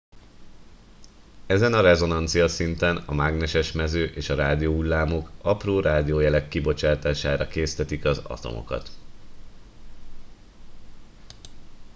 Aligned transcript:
ezen 1.45 1.73
a 1.73 1.81
rezonanciaszinten 1.81 2.97
a 2.97 3.13
mágneses 3.13 3.71
mező 3.71 4.05
és 4.05 4.29
a 4.29 4.35
rádióhullámok 4.35 5.31
apró 5.41 5.79
rádiójelek 5.79 6.47
kibocsátására 6.47 7.47
késztetik 7.47 8.05
az 8.05 8.17
atomokat 8.17 8.89